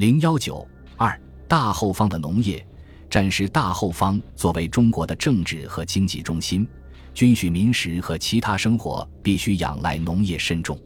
[0.00, 1.14] 零幺九二
[1.46, 2.66] 大后方的农业，
[3.10, 6.66] 战时大后方作为中国的政治和经济中心，
[7.12, 10.80] 军需民食和其他生活必须仰赖农业深重。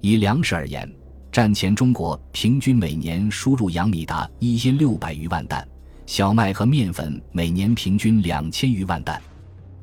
[0.00, 0.92] 以粮食而言，
[1.30, 5.64] 战前中国平均每年输入洋米达一千六百余万担，
[6.04, 9.22] 小麦和面粉每年平均两千余万担。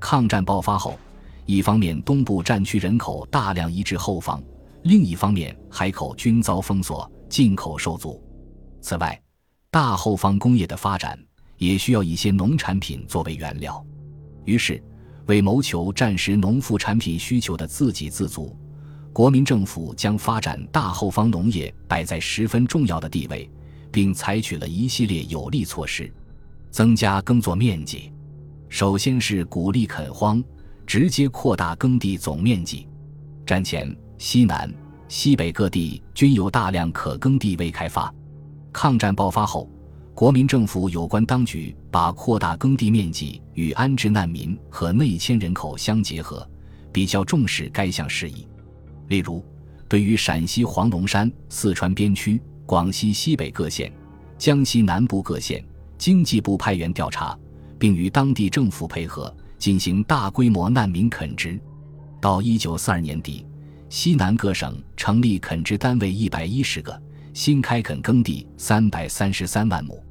[0.01, 0.99] 抗战爆发后，
[1.45, 4.43] 一方面东部战区人口大量移至后方，
[4.83, 8.21] 另一方面海口均遭封锁，进口受阻。
[8.85, 9.19] 此外，
[9.71, 11.17] 大后方工业的发展
[11.57, 13.83] 也需要一些农产品作为原料。
[14.43, 14.79] 于是，
[15.25, 18.55] 为谋求战时农副产品需求的自给自足，
[19.11, 23.49] 国民政府将发展大后方农业摆在十分重要的地位，
[23.91, 26.13] 并采取了一系列有力措施，
[26.69, 28.13] 增加耕作面积。
[28.69, 30.43] 首先是鼓励垦荒，
[30.85, 32.87] 直接扩大耕地总面积。
[33.47, 34.71] 战前，西南、
[35.07, 38.13] 西北各地均有大量可耕地未开发。
[38.77, 39.69] 抗战爆发后，
[40.13, 46.45] 国民政府有关当局把扩大耕地面积与安置难民和内迁人口相结合，
[46.91, 48.45] 比较重视该项事宜。
[49.07, 49.41] 例如，
[49.87, 53.89] 对于陕西黄龙山、四川边区、广西西北各县、
[54.37, 55.63] 江西南部各县，
[55.97, 57.37] 经济部派员调查。
[57.77, 61.59] 并与当地政府配合进行大规模难民垦殖。
[62.21, 63.45] 到一九四二年底，
[63.89, 66.99] 西南各省成立垦殖单位一百一十个，
[67.35, 70.01] 新开垦耕地三百三十三万亩。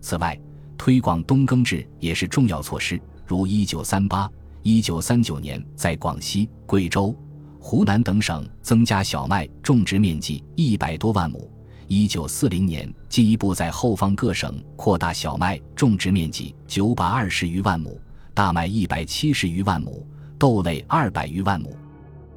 [0.00, 0.36] 此外，
[0.76, 3.00] 推广冬耕制也是重要措施。
[3.24, 4.28] 如一九三八、
[4.64, 7.14] 一九三九年，在广西、贵州、
[7.60, 11.48] 湖南等省增加小麦种植面积一百多万亩。
[11.86, 18.00] 一九四零年，进一步在后方各省扩大小麦种植面积九百二十余万亩，
[18.34, 20.04] 大麦一百七十余万亩，
[20.36, 21.72] 豆类二百余万亩。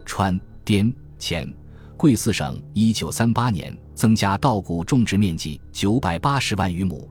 [0.05, 1.52] 川、滇、黔、
[1.98, 7.09] 贵四省一九三八年增加稻谷种植面积九百八十万余亩，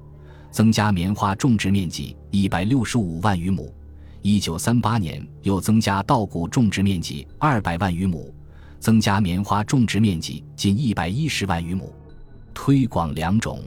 [0.52, 3.74] 增加棉花种植面积一百六十五万余亩。
[4.22, 8.32] 一九三八年又增加稻谷种植面积二百万余亩，
[8.78, 11.92] 增加棉花种植面积近一百一十万余亩。
[12.54, 13.60] 推广良种，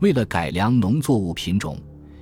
[0.00, 1.78] 为了改良农作物品种，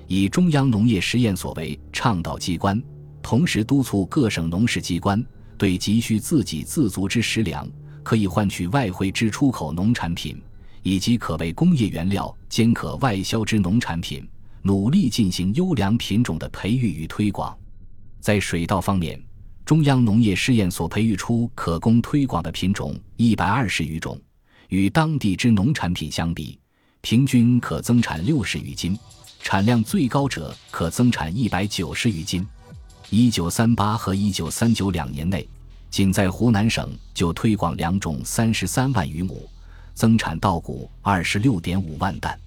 [0.06, 2.80] 以中央农业实验所为倡导机关，
[3.20, 5.20] 同时督促各省农事机关
[5.58, 7.68] 对急需自给自足之食粮、
[8.10, 10.36] 可以换取外汇之出口农产品，
[10.82, 14.28] 以及可为工业原料兼可外销之农产品，
[14.62, 17.56] 努力进行优良品种的培育与推广。
[18.18, 19.22] 在水稻方面，
[19.64, 24.20] 中央农业试验所培育出可供推广的品种一百二十余种。
[24.70, 26.58] 与当地之农产品相比，
[27.02, 28.98] 平均可增产六十余斤，
[29.40, 32.44] 产量最高者可增产一百九十余斤。
[33.08, 35.48] 一九三八和一九三九两年内，
[35.90, 39.48] 仅在湖南省就推广两种三十三万余亩，
[39.92, 42.38] 增产稻谷二十六点五万担。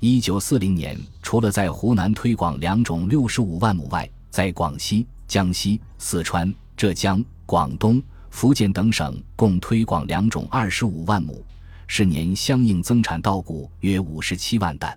[0.00, 11.44] 一九四零年，除了在湖南推广两种六十五万亩外，在广西、江西、四川、浙江、广东、福建等省共推广两种二十五万亩。
[11.86, 14.96] 是年相应增产稻谷约五十七万担。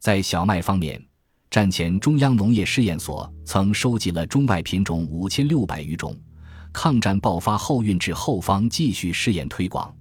[0.00, 0.98] 在小麦方面，
[1.50, 6.16] 战前中央农业试验所曾收集了中外品种五千六百余种。
[6.72, 9.94] 抗战爆发后，运至后方继续试验推广。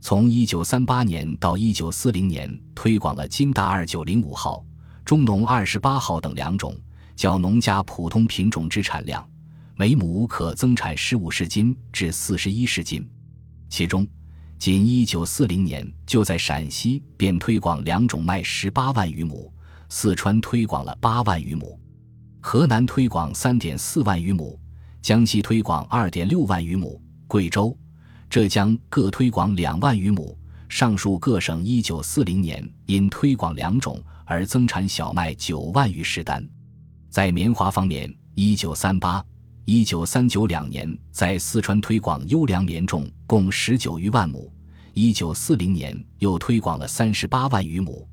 [0.00, 4.64] 从一九三八年到一九四零年，推广了金大二九零五号、
[5.04, 6.74] 中农二十八号等两种
[7.16, 9.28] 较农家普通品种之产量，
[9.76, 13.08] 每亩可增产十五十斤至四十一十斤，
[13.68, 14.06] 其中。
[14.58, 19.52] 仅一九四零年，就在陕西便推广两种麦十八万余亩，
[19.88, 21.78] 四川推广了八万余亩，
[22.40, 24.58] 河南推广三点四万余亩，
[25.00, 27.76] 江西推广二点六万余亩，贵州、
[28.28, 30.36] 浙江各推广两万余亩。
[30.68, 36.46] 上述各省一九四零年因推广两种而增产小麦九万余石担。
[37.08, 39.24] 在棉花方面，一九三八。
[39.64, 44.52] 一九三九两年，在四川推广优良棉种共十九余万亩。
[44.92, 48.06] 一九四零年又推广了三十八万余亩，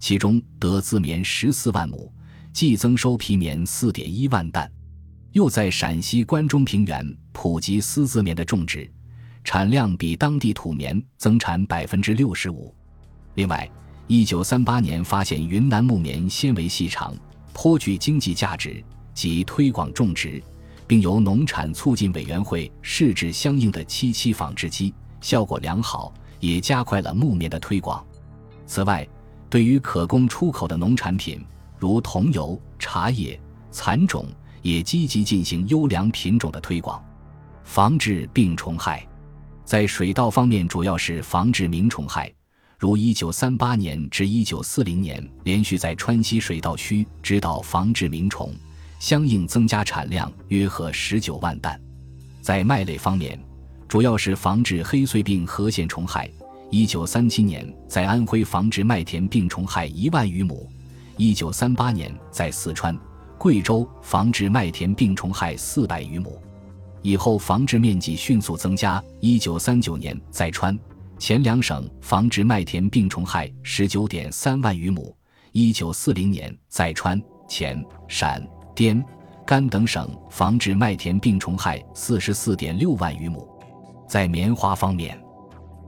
[0.00, 2.12] 其中德资棉十四万亩，
[2.52, 4.70] 计增收皮棉四点一万担。
[5.32, 8.90] 又在陕西关中平原普及丝字棉的种植，
[9.44, 12.74] 产量比当地土棉增产百分之六十五。
[13.34, 13.70] 另外，
[14.06, 17.14] 一九三八年发现云南木棉纤维细长，
[17.52, 18.82] 颇具经济价值，
[19.14, 20.42] 即推广种植。
[20.88, 28.04] 并由农产促进委员会试制相应的七七纺织机，效果良好，也加快了木棉的推广。
[28.66, 29.06] 此外，
[29.48, 31.40] 对于可供出口的农产品，
[31.78, 33.40] 如桐油、茶叶、
[33.70, 34.26] 蚕种，
[34.62, 37.02] 也积极进行优良品种的推广，
[37.64, 39.06] 防治病虫害。
[39.64, 42.32] 在水稻方面，主要是防治鸣虫害，
[42.78, 48.52] 如1938年至1940年连续在川西水稻区指导防治鸣虫，
[48.98, 51.80] 相应增加产量约合19万担。
[52.40, 53.38] 在麦类方面，
[53.86, 56.28] 主要是防治黑穗病和线虫害。
[56.70, 60.68] 1937年在安徽防治麦田病虫害1万余亩
[61.18, 62.96] ，1938年在四川、
[63.40, 66.38] 贵州防治麦田病虫害400余亩。
[67.00, 69.02] 以后防治面积迅速增加。
[69.22, 70.78] 1939年在川。
[71.18, 75.16] 前两省防治麦田病虫害十九点三万余亩。
[75.52, 78.46] 一九四零年，在川、黔、陕、
[78.76, 79.02] 滇、
[79.46, 83.48] 甘等省防治麦田病虫害四十四点六万余亩。
[84.06, 85.18] 在棉花方面，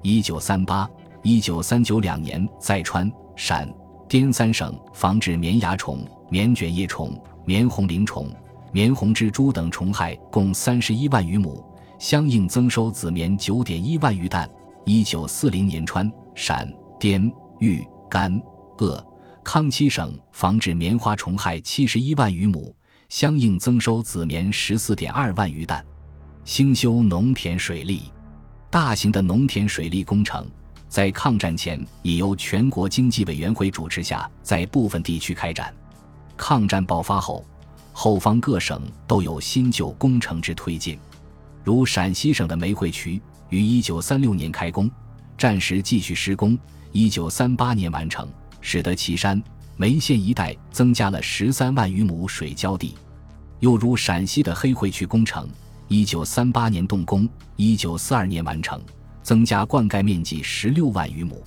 [0.01, 0.89] 一九三八、
[1.23, 3.71] 一九三九两年，在川、陕、
[4.09, 8.29] 滇三省防治棉蚜虫、棉卷叶虫、棉红鳞虫、
[8.71, 11.65] 棉红蜘蛛等虫害共三十一万余亩，
[11.99, 14.49] 相应增收子棉九点一万余担。
[14.85, 18.41] 一九四零年，川、陕、滇、豫、甘、
[18.79, 19.05] 鄂、
[19.45, 22.75] 康七省防治棉花虫害七十一万余亩，
[23.09, 25.85] 相应增收子棉十四点二万余担。
[26.45, 28.03] 兴修农田水利，
[28.71, 30.49] 大型的农田水利工程
[30.89, 35.73] 在抗战前已由全国经济委员会主持下，在部分地区开展。
[36.45, 37.45] 抗战爆发后，
[37.93, 40.99] 后方各省都有新旧工程之推进，
[41.63, 43.23] 如陕西省的梅汇渠。
[43.51, 44.91] 于一九三六年开工，
[45.39, 46.59] 战时继续施工，
[46.91, 48.29] 一九三八年完成，
[48.61, 49.41] 使得岐山、
[49.77, 52.97] 眉县一带增加了十三万余亩水浇地。
[53.61, 55.49] 又如陕西的黑会渠工程，
[55.87, 58.83] 一九三八年动工，一九四二年完成，
[59.23, 61.41] 增加灌溉面积十六万余亩。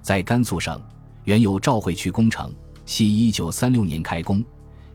[0.00, 0.80] 在甘肃省，
[1.24, 2.54] 原有赵会渠工程，
[2.88, 4.42] 系一九三六年开工，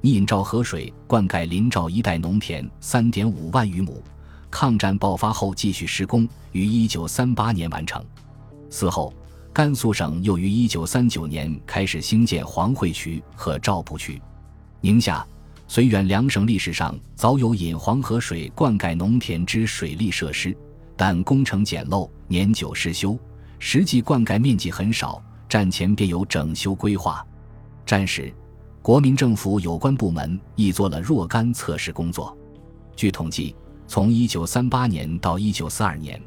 [0.02, 4.02] 引赵河水灌溉临赵一带农田三点五万余亩。
[4.50, 8.04] 抗战爆发后，继续施工，于一九三八年完成。
[8.68, 9.14] 此后，
[9.54, 14.20] 甘肃省又于一九三九年开始兴建黄会渠和赵浦渠。
[14.82, 15.24] 宁夏、
[15.70, 20.58] 绥远两省历史上早有引黄河水灌溉农田之水利设施，
[20.98, 23.16] 但工程简陋，年久失修，
[23.60, 25.22] 实际灌溉面积很少。
[25.48, 27.24] 战前便有整修规划。
[27.86, 28.34] 战时，
[28.82, 32.38] 国民政府有关部门亦做了若干测试工作。
[32.96, 33.56] 据统计。
[33.86, 36.20] 从一九三八年到一九四二年，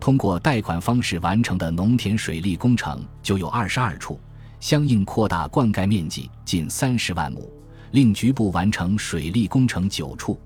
[0.00, 4.18] 通过贷款方式完成的农田水利工程就有二十二处，
[4.60, 7.40] 相应扩大灌溉面积近三十万亩；
[7.90, 10.40] 另局部完成水利工程九处，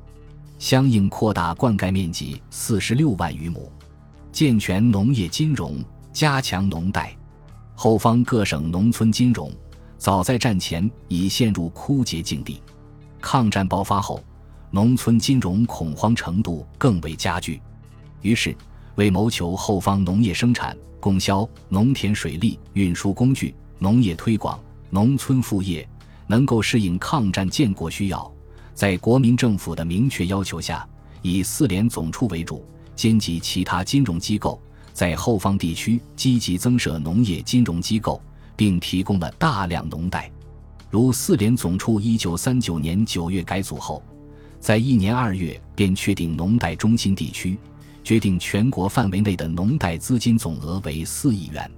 [0.58, 3.70] 相应扩大灌溉面积四十六万余亩。
[4.32, 5.76] 健全农业金融，
[6.12, 7.14] 加强农贷。
[7.76, 9.52] 后方各省农村金融
[9.98, 12.62] 早在战前已陷入枯竭境地，
[13.20, 14.22] 抗战爆发后。
[14.72, 17.62] 农村金融恐慌程度更为加剧，
[18.20, 18.54] 于是
[18.96, 24.58] 为谋求后方农业生产、供销、农田水利、运输工具、农业推广、
[24.90, 25.88] 农村副业
[26.26, 28.30] 能够适应抗战建国需要，
[28.74, 30.86] 在国民政府的明确要求下，
[31.22, 32.62] 以四联总处为主，
[32.94, 34.60] 兼及其他金融机构，
[34.92, 38.20] 在后方地区积极增设农业金融机构，
[38.56, 40.30] 并提供了大量农贷。
[40.90, 44.02] 如四联总处一九三九年九月改组后。
[44.58, 47.56] 在一年二月便确定农贷中心地区，
[48.02, 51.70] 决定全国范围内的农贷资金总额为四亿元。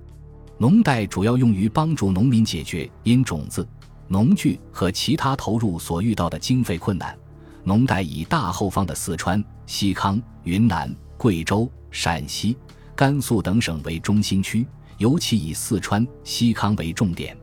[0.57, 3.67] 农贷主要用于帮助农民解决因种子、
[4.07, 7.14] 农具和其他投入所遇到的经费困难。
[7.62, 12.57] 农贷以大后方的四川、西康、云南、贵州、陕西、
[12.97, 14.67] 甘肃等省为中心区，
[14.99, 17.37] 尤其以四川、西康为重点。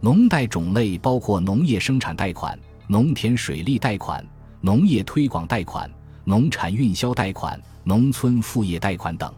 [0.00, 4.24] 农贷种类包括农业生产贷款、农田水利贷款。
[4.62, 5.90] 农业推广贷款、
[6.22, 9.32] 农产运销贷款、农村副业贷款等，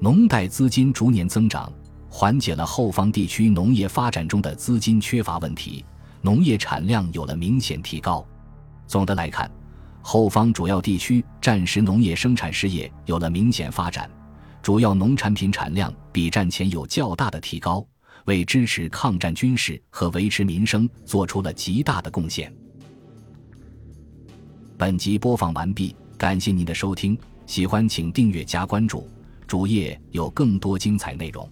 [0.00, 1.72] 农贷资金逐年增长，
[2.10, 5.84] 缓解了后方地区农业发展中的资金缺乏问题，
[6.22, 8.26] 农业产量有了明显提高。
[8.88, 9.48] 总的来看，
[10.02, 14.10] 后方主要地区战时农业生产事业有了明显发展，
[14.62, 17.86] 主要农产品产量比战前有较大的提高，
[18.26, 22.52] 为支持抗战军事和维持民生做出了极大的贡献。
[24.76, 29.08] 本集播放完毕，感谢您的收听，喜欢请订阅加关注，
[29.46, 31.48] 主页有更多精彩内容。